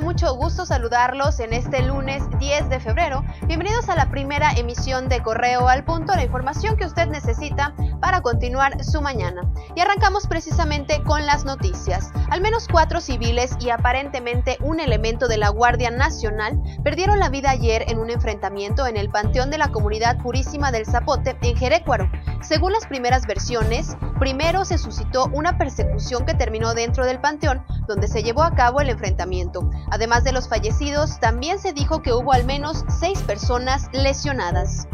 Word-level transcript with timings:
mucho 0.00 0.34
gusto 0.36 0.64
saludarlos 0.64 1.38
en 1.40 1.52
este 1.52 1.82
lunes 1.82 2.22
10 2.38 2.70
de 2.70 2.80
febrero. 2.80 3.24
Bienvenidos 3.46 3.88
a 3.88 3.96
la 3.96 4.10
primera 4.10 4.52
emisión 4.52 5.08
de 5.08 5.22
Correo 5.22 5.68
al 5.68 5.84
Punto, 5.84 6.14
la 6.14 6.24
información 6.24 6.76
que 6.76 6.86
usted 6.86 7.08
necesita 7.08 7.74
para 8.00 8.20
continuar 8.22 8.82
su 8.84 9.02
mañana. 9.02 9.42
Y 9.76 9.80
arrancamos 9.80 10.26
precisamente 10.26 11.02
con 11.02 11.26
las 11.26 11.44
noticias. 11.44 12.10
Al 12.30 12.40
menos 12.40 12.68
cuatro 12.68 13.00
civiles 13.00 13.56
y 13.60 13.70
aparentemente 13.70 14.56
un 14.60 14.80
elemento 14.80 15.28
de 15.28 15.36
la 15.36 15.50
Guardia 15.50 15.90
Nacional 15.90 16.60
perdieron 16.82 17.18
la 17.18 17.28
vida 17.28 17.50
ayer 17.50 17.84
en 17.88 17.98
un 17.98 18.10
enfrentamiento 18.10 18.86
en 18.86 18.96
el 18.96 19.10
Panteón 19.10 19.50
de 19.50 19.58
la 19.58 19.68
Comunidad 19.68 20.18
Purísima 20.18 20.72
del 20.72 20.86
Zapote 20.86 21.36
en 21.42 21.56
Jerécuaro. 21.56 22.10
Según 22.42 22.72
las 22.72 22.86
primeras 22.86 23.26
versiones, 23.26 23.96
primero 24.18 24.64
se 24.64 24.76
suscitó 24.76 25.30
una 25.32 25.58
persecución 25.58 26.26
que 26.26 26.34
terminó 26.34 26.74
dentro 26.74 27.06
del 27.06 27.20
panteón, 27.20 27.64
donde 27.86 28.08
se 28.08 28.22
llevó 28.22 28.42
a 28.42 28.54
cabo 28.54 28.80
el 28.80 28.90
enfrentamiento. 28.90 29.70
Además 29.90 30.24
de 30.24 30.32
los 30.32 30.48
fallecidos, 30.48 31.20
también 31.20 31.58
se 31.58 31.72
dijo 31.72 32.02
que 32.02 32.12
hubo 32.12 32.32
al 32.32 32.44
menos 32.44 32.84
seis 33.00 33.20
personas 33.22 33.88
lesionadas. 33.92 34.88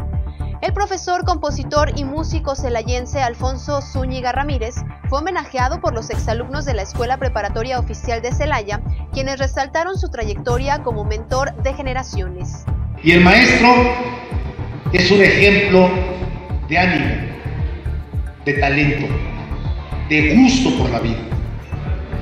El 0.61 0.73
profesor, 0.73 1.23
compositor 1.23 1.93
y 1.95 2.03
músico 2.03 2.53
celayense 2.53 3.21
Alfonso 3.21 3.81
Zúñiga 3.81 4.33
Ramírez 4.33 4.75
fue 5.07 5.19
homenajeado 5.19 5.79
por 5.79 5.93
los 5.93 6.09
exalumnos 6.09 6.65
de 6.65 6.73
la 6.73 6.81
Escuela 6.81 7.17
Preparatoria 7.17 7.79
Oficial 7.79 8.21
de 8.21 8.33
Celaya, 8.33 8.81
quienes 9.13 9.39
resaltaron 9.39 9.97
su 9.97 10.09
trayectoria 10.09 10.83
como 10.83 11.05
mentor 11.05 11.55
de 11.63 11.73
generaciones. 11.73 12.65
Y 13.01 13.13
el 13.13 13.21
maestro 13.21 13.69
es 14.91 15.09
un 15.11 15.21
ejemplo 15.21 15.89
de 16.67 16.77
ánimo, 16.77 17.38
de 18.49 18.55
talento, 18.55 19.05
de 20.09 20.33
gusto 20.33 20.71
por 20.75 20.89
la 20.89 20.99
vida. 20.99 21.19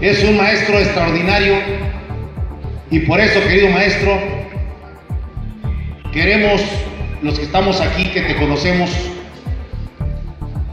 Es 0.01 0.21
un 0.25 0.35
maestro 0.35 0.77
extraordinario 0.77 1.55
y 2.91 2.99
por 2.99 3.21
eso, 3.21 3.41
querido 3.47 3.69
maestro, 3.69 4.19
queremos 6.11 6.61
los 7.21 7.39
que 7.39 7.45
estamos 7.45 7.79
aquí, 7.79 8.05
que 8.05 8.21
te 8.21 8.35
conocemos, 8.35 8.89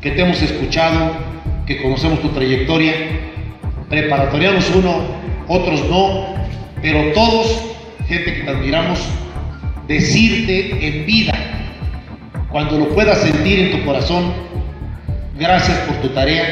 que 0.00 0.10
te 0.10 0.22
hemos 0.22 0.42
escuchado, 0.42 1.12
que 1.66 1.80
conocemos 1.80 2.20
tu 2.20 2.30
trayectoria, 2.30 2.92
preparatorianos 3.88 4.68
uno, 4.74 5.02
otros 5.46 5.88
no, 5.88 6.34
pero 6.82 7.12
todos, 7.12 7.76
gente 8.08 8.34
que 8.34 8.40
te 8.40 8.50
admiramos, 8.50 9.00
decirte 9.86 10.84
en 10.84 11.06
vida, 11.06 11.32
cuando 12.50 12.76
lo 12.76 12.88
puedas 12.88 13.18
sentir 13.18 13.60
en 13.60 13.70
tu 13.70 13.84
corazón, 13.86 14.53
gracias 15.36 15.78
por 15.86 15.96
tu 15.96 16.08
tarea, 16.10 16.44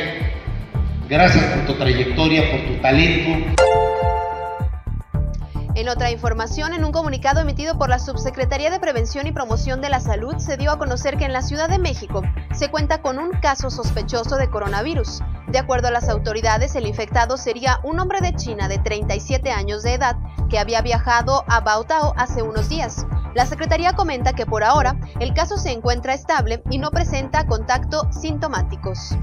gracias 1.09 1.45
por 1.45 1.67
tu 1.67 1.75
trayectoria, 1.75 2.51
por 2.51 2.67
tu 2.67 2.81
talento. 2.81 3.61
En 5.75 5.89
otra 5.89 6.11
información, 6.11 6.75
en 6.75 6.85
un 6.85 6.93
comunicado 6.93 7.41
emitido 7.41 7.79
por 7.79 7.89
la 7.89 7.99
Subsecretaría 7.99 8.71
de 8.71 8.79
Prevención 8.79 9.27
y 9.27 9.33
Promoción 9.33 9.81
de 9.81 9.89
la 9.89 10.01
Salud, 10.01 10.37
se 10.37 10.59
dio 10.59 10.71
a 10.71 10.79
conocer 10.79 11.17
que 11.17 11.25
en 11.25 11.33
la 11.33 11.41
Ciudad 11.41 11.69
de 11.69 11.79
México 11.79 12.23
se 12.53 12.71
cuenta 12.71 13.01
con 13.01 13.19
un 13.19 13.31
caso 13.31 13.71
sospechoso 13.71 14.37
de 14.37 14.51
coronavirus. 14.51 15.21
De 15.49 15.59
acuerdo 15.59 15.89
a 15.89 15.91
las 15.91 16.11
autoridades, 16.11 16.75
el 16.77 16.87
infectado 16.87 17.39
sería 17.39 17.81
un 17.85 18.01
hombre 18.01 18.21
de 18.21 18.35
China 18.35 18.69
de 18.69 18.79
37 18.79 19.51
años 19.51 19.83
de 19.83 19.95
edad 19.95 20.17
que 20.51 20.59
había 20.59 20.83
viajado 20.83 21.45
a 21.49 21.61
Baotao 21.61 22.13
hace 22.19 22.43
unos 22.43 22.69
días. 22.69 23.07
La 23.35 23.47
Secretaría 23.47 23.95
comenta 23.95 24.33
que 24.33 24.47
por 24.47 24.63
ahora 24.63 24.97
el 25.21 25.33
caso 25.35 25.57
se 25.57 25.73
encuentra 25.73 26.15
estable 26.15 26.63
y 26.71 26.79
no 26.79 26.91
presenta 26.91 27.47
contacto 27.47 28.07
sintomáticos. 28.13 29.17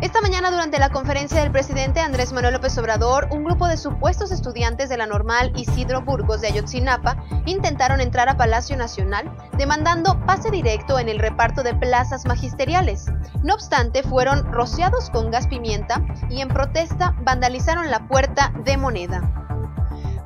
Esta 0.00 0.20
mañana 0.20 0.50
durante 0.50 0.78
la 0.78 0.90
conferencia 0.90 1.40
del 1.40 1.50
presidente 1.50 2.00
Andrés 2.00 2.32
Manuel 2.32 2.54
López 2.54 2.76
Obrador, 2.76 3.28
un 3.30 3.42
grupo 3.42 3.68
de 3.68 3.78
supuestos 3.78 4.32
estudiantes 4.32 4.88
de 4.90 4.98
la 4.98 5.06
normal 5.06 5.52
Isidro 5.56 6.02
Burgos 6.02 6.42
de 6.42 6.48
Ayotzinapa 6.48 7.16
intentaron 7.46 8.00
entrar 8.00 8.28
a 8.28 8.36
Palacio 8.36 8.76
Nacional 8.76 9.34
demandando 9.56 10.20
pase 10.26 10.50
directo 10.50 10.98
en 10.98 11.08
el 11.08 11.18
reparto 11.18 11.62
de 11.62 11.74
plazas 11.74 12.26
magisteriales. 12.26 13.06
No 13.42 13.54
obstante, 13.54 14.02
fueron 14.02 14.52
rociados 14.52 15.10
con 15.10 15.30
gas 15.30 15.46
pimienta 15.46 16.04
y 16.28 16.42
en 16.42 16.48
protesta 16.48 17.16
vandalizaron 17.22 17.90
la 17.90 18.06
puerta 18.06 18.52
de 18.64 18.76
moneda. 18.76 19.43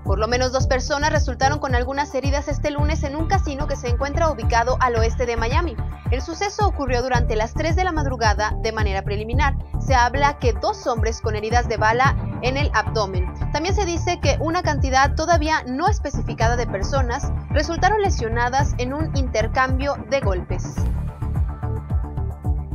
Por 0.09 0.19
lo 0.19 0.27
menos 0.27 0.53
dos 0.53 0.67
personas 0.67 1.11
resultaron 1.11 1.59
con 1.59 1.75
algunas 1.75 2.15
heridas 2.15 2.49
este 2.49 2.71
lunes 2.71 3.03
en 3.03 3.15
un 3.15 3.29
casino 3.29 3.67
que 3.67 3.77
se 3.77 3.89
encuentra 3.89 4.31
ubicado 4.31 4.79
al 4.81 4.97
oeste 4.97 5.27
de 5.27 5.37
Miami. 5.37 5.77
El 6.11 6.23
suceso 6.23 6.67
ocurrió 6.67 7.03
durante 7.03 7.37
las 7.37 7.53
3 7.53 7.77
de 7.77 7.85
la 7.85 7.93
madrugada 7.93 8.57
de 8.63 8.73
manera 8.73 9.03
preliminar. 9.03 9.59
Se 9.87 9.95
habla 9.95 10.39
que 10.39 10.55
dos 10.55 10.87
hombres 10.87 11.21
con 11.21 11.37
heridas 11.37 11.69
de 11.69 11.77
bala 11.77 12.17
en 12.41 12.57
el 12.57 12.71
abdomen. 12.73 13.31
También 13.53 13.75
se 13.75 13.85
dice 13.85 14.19
que 14.19 14.39
una 14.41 14.63
cantidad 14.63 15.15
todavía 15.15 15.63
no 15.67 15.89
especificada 15.89 16.57
de 16.57 16.67
personas 16.67 17.31
resultaron 17.51 18.01
lesionadas 18.01 18.75
en 18.79 18.95
un 18.95 19.15
intercambio 19.15 19.97
de 20.09 20.21
golpes. 20.21 20.75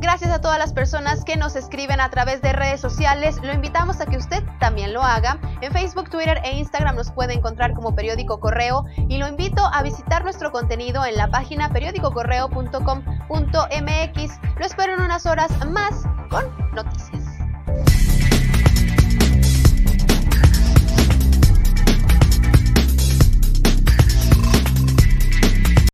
Gracias 0.04 0.30
a 0.30 0.40
todas 0.42 0.58
las 0.58 0.74
personas 0.74 1.24
que 1.24 1.38
nos 1.38 1.56
escriben 1.56 1.98
a 1.98 2.10
través 2.10 2.42
de 2.42 2.52
redes 2.52 2.78
sociales. 2.78 3.38
Lo 3.42 3.54
invitamos 3.54 4.02
a 4.02 4.06
que 4.06 4.18
usted 4.18 4.44
también 4.60 4.92
lo 4.92 5.02
haga. 5.02 5.38
En 5.62 5.72
Facebook, 5.72 6.10
Twitter 6.10 6.42
e 6.44 6.58
Instagram 6.58 6.94
nos 6.94 7.10
puede 7.10 7.32
encontrar 7.32 7.72
como 7.72 7.94
Periódico 7.94 8.38
Correo 8.38 8.84
y 9.08 9.16
lo 9.16 9.26
invito 9.26 9.64
a 9.64 9.82
visitar 9.82 10.22
nuestro 10.22 10.52
contenido 10.52 11.06
en 11.06 11.16
la 11.16 11.28
página 11.28 11.70
periódicocorreo.com.mx. 11.70 14.40
Lo 14.58 14.66
espero 14.66 14.92
en 14.92 15.00
unas 15.00 15.24
horas 15.24 15.50
más 15.66 16.04
con 16.28 16.44
noticias. 16.74 17.03